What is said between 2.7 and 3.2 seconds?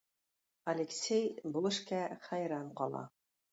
кала.